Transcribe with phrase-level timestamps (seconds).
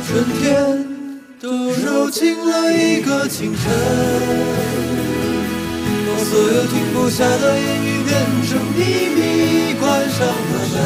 [0.00, 0.86] 春天
[1.40, 3.62] 都揉进了一个清晨，
[6.06, 8.10] 把所有停不下的言语变
[8.46, 8.78] 成秘
[9.14, 10.76] 密，关上了门。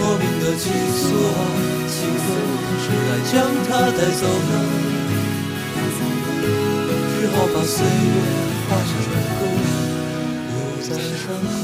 [0.18, 0.62] 名的情
[0.98, 1.38] 愫啊，
[1.88, 2.26] 请问
[2.82, 3.32] 谁来将
[3.68, 4.52] 它带走呢？
[7.20, 7.88] 只好把岁月
[8.68, 8.90] 化成
[9.38, 9.40] 歌，
[10.50, 11.63] 留在山河。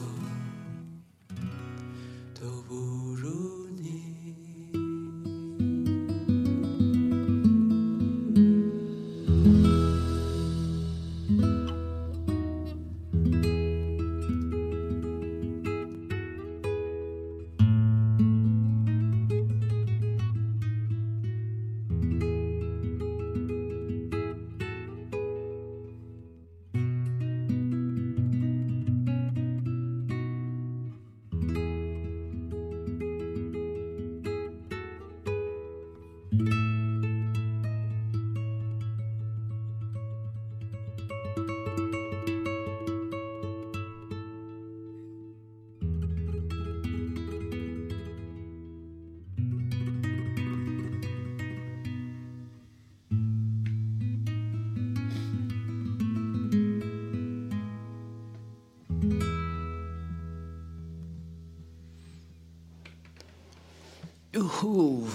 [64.47, 65.07] 呼，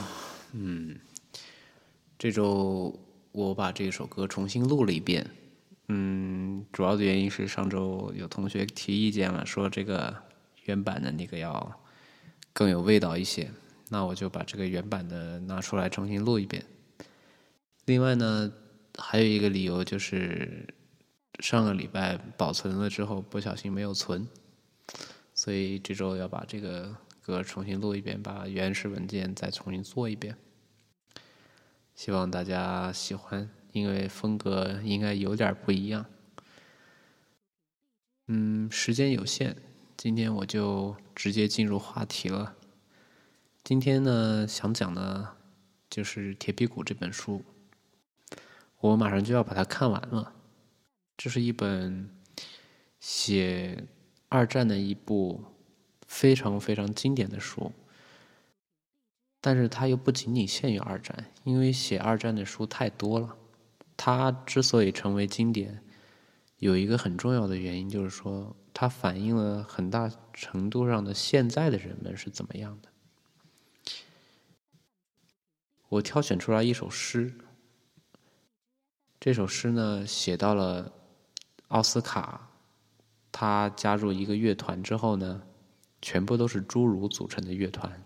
[0.53, 0.99] 嗯，
[2.19, 2.99] 这周
[3.33, 5.29] 我把这首歌重新录了一遍。
[5.89, 10.15] 嗯，主要的原因是上周有同学提意见了，说这个
[10.65, 11.81] 原版的那个要
[12.53, 13.51] 更有味道一些，
[13.89, 16.65] 那我就把这个原版的拿出来重新录一遍。
[17.85, 18.53] 另外呢，
[18.99, 20.67] 还有一个理由就是
[21.39, 24.27] 上个礼拜保存了之后不小心没有存，
[25.35, 26.97] 所以这周要把这个
[27.27, 30.37] 歌重新录一遍，把原始文件再重新做一遍。
[31.95, 33.51] 希望大家喜欢。
[33.73, 36.07] 因为风格应该有点不一样。
[38.27, 39.55] 嗯，时间有限，
[39.99, 42.57] 今天我就直接进入话题了。
[43.63, 45.37] 今天呢，想讲的，
[45.91, 47.45] 就是《铁皮鼓》这本书。
[48.81, 50.33] 我马上就要把它看完了。
[51.19, 52.09] 这是一本
[52.99, 53.85] 写
[54.31, 55.45] 二战的一部
[56.07, 57.73] 非常非常经典的书，
[59.41, 63.37] 但是它又不仅仅限于二战，因为写二战的书太多了。
[63.97, 65.83] 它之所以成为经典，
[66.59, 72.89] 有一个很重要的原因，就是说它反映了很大程度上的现在的人们是怎么样的。
[75.89, 77.33] 我挑选出来一首诗，
[79.19, 80.93] 这首诗呢写到了
[81.69, 82.51] 奥斯卡，
[83.33, 85.43] 他加入一个乐团之后呢，
[86.07, 88.01] 全部都是侏儒组成的乐团，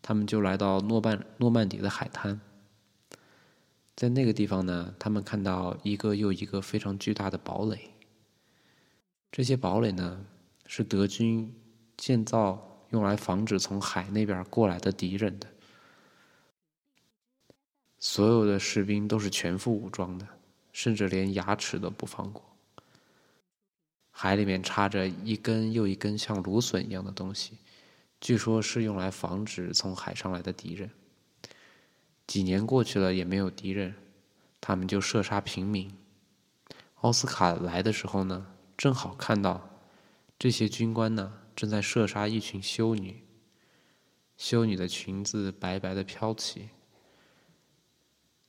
[0.00, 2.40] 他们就来到诺曼诺曼底的海滩。
[3.96, 7.90] 在那个地方呢，他们看到一个又一个非常巨大的堡垒。
[9.32, 10.24] 这些堡垒呢，
[10.68, 11.52] 是德军
[11.96, 15.48] 建造用来防止从海那边过来的敌人的。
[17.98, 20.28] 所有的士兵都是全副武装的，
[20.70, 22.53] 甚至连牙齿都不放过。
[24.16, 27.58] 海里面插着一根又一根像芦笋一样的东西，
[28.20, 30.88] 据说是用来防止从海上来的敌人。
[32.24, 33.96] 几年过去了也没有敌人，
[34.60, 35.92] 他们就射杀平民。
[37.00, 38.46] 奥斯卡来的时候呢，
[38.76, 39.68] 正好看到
[40.38, 43.24] 这些军官呢正在射杀一群修女。
[44.36, 46.68] 修女的裙子白白的飘起，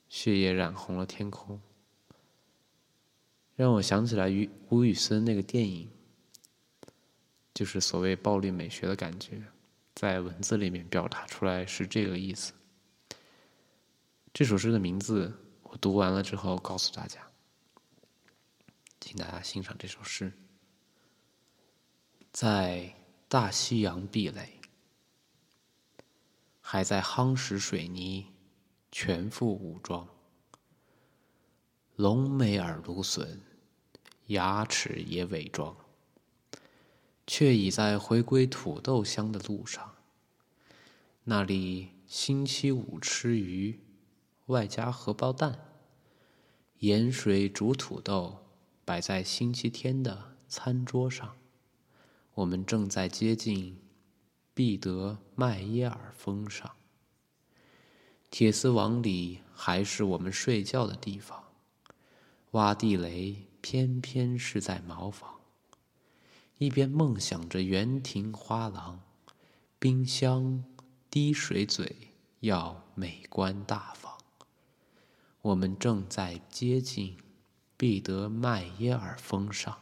[0.08, 1.60] 血液染红了天空，
[3.56, 5.90] 让我想起来于吴宇森那个电影，
[7.54, 9.42] 就是所谓暴力美学的感觉，
[9.96, 12.54] 在文字里面表达出来是这个意思。
[14.34, 15.34] 这首诗的名字，
[15.64, 17.26] 我读完了之后告诉大家，
[19.00, 20.34] 请大家欣赏这首诗。
[22.34, 22.94] 在
[23.30, 24.60] 大西洋壁垒，
[26.60, 28.34] 还在夯实水泥，
[28.92, 30.06] 全副武装，
[31.96, 33.42] 隆美尔芦笋，
[34.28, 35.76] 牙齿也伪装，
[37.26, 39.96] 却已在回归土豆乡的路上。
[41.24, 43.80] 那里星期五吃鱼。
[44.48, 45.58] 外加荷包蛋，
[46.78, 48.46] 盐水煮土豆
[48.86, 51.36] 摆在星期天的餐桌上。
[52.36, 53.82] 我们正在接近
[54.54, 56.76] 毕德麦耶尔峰上，
[58.30, 61.45] 铁丝网里还是我们睡觉的地方。
[62.56, 65.30] 挖地雷偏偏是在茅房，
[66.58, 69.02] 一边梦想着园庭花廊、
[69.78, 70.64] 冰箱、
[71.10, 71.94] 滴水嘴
[72.40, 74.10] 要美观大方。
[75.42, 77.18] 我们正在接近
[77.76, 79.78] 毕德麦耶尔峰上。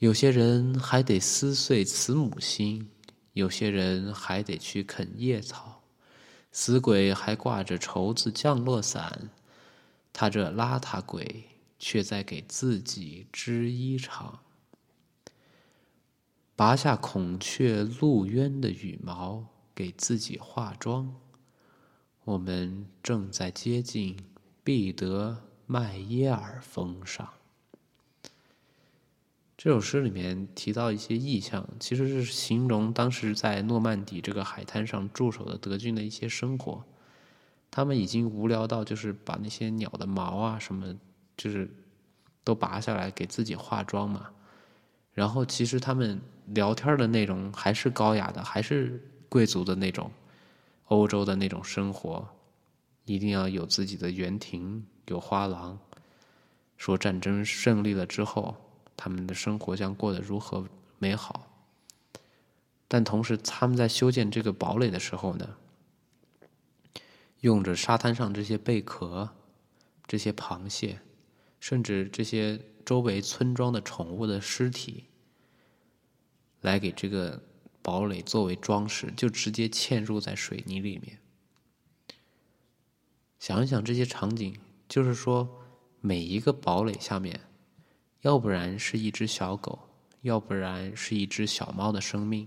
[0.00, 2.90] 有些人还得撕碎慈母心，
[3.32, 5.80] 有些人还得去啃叶草。
[6.50, 9.30] 死鬼还挂着绸子降落伞，
[10.12, 11.44] 他这邋遢鬼
[11.78, 14.38] 却在给自己织衣裳。
[16.54, 21.14] 拔下孔雀陆渊的羽毛，给自己化妆。
[22.24, 24.16] 我们正在接近
[24.62, 27.28] 毕德麦耶尔峰上。
[29.56, 36.84] 这首诗里面提到一些意象，其实是形容当时在诺曼底这个海滩上驻守的德军的一些生活。
[37.72, 40.94] 他们已经无聊到，就是把那些鸟的毛啊什么，
[41.36, 41.68] 就是
[42.44, 44.28] 都拔下来给自己化妆嘛。
[45.14, 50.10] 然后，其实他们聊天的内容还是高雅的，还是贵族的那种。
[50.88, 52.28] 欧洲的那种生活，
[53.06, 55.78] 一定要有自己的园庭，有花廊。
[56.76, 58.54] 说战争胜利了之后，
[58.94, 60.66] 他们的生活将过得如何
[60.98, 61.48] 美好。
[62.86, 65.48] 但同时，他们在修建这个堡垒的时候呢，
[67.42, 69.28] 用着沙滩上这些贝壳、
[70.06, 71.00] 这些螃蟹，
[71.58, 75.06] 甚至这些周围村庄的宠物的尸体，
[76.60, 77.42] 来给这个
[77.82, 81.18] 堡垒作为装饰，就直接嵌入在水泥里面。
[83.40, 84.56] 想一想这些场景，
[84.88, 85.60] 就是说，
[86.00, 87.40] 每一个堡垒下面，
[88.20, 89.88] 要不然是一只小狗，
[90.20, 92.46] 要不然是一只小猫的生命，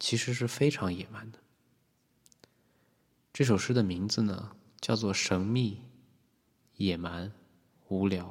[0.00, 1.38] 其实是非常野蛮的。
[3.36, 5.82] 这首诗的名字呢，叫做《神秘、
[6.76, 7.30] 野蛮、
[7.88, 8.24] 无聊》。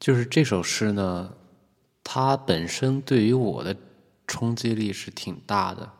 [0.00, 1.36] 就是这首诗呢，
[2.02, 3.76] 它本身对于我的
[4.26, 5.92] 冲击力是挺大的。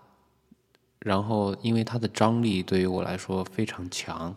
[0.99, 4.37] 然后，因为它的张力对于我来说非常强，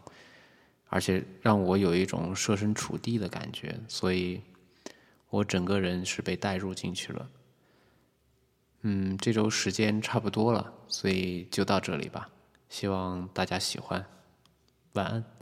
[0.88, 4.44] 而且让我有一种设身处地的感觉，所以
[5.32, 7.28] 我整个人是被带入进去了。
[8.82, 12.30] 嗯，这周时间差不多了，所以就到这里吧。
[12.70, 14.06] 希望大家喜欢，
[14.94, 15.39] 晚安。